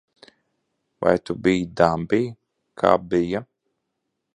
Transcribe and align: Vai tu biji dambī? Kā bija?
Vai 1.03 1.11
tu 1.29 1.37
biji 1.43 1.69
dambī? 1.83 2.23
Kā 2.83 2.97
bija? 3.13 3.49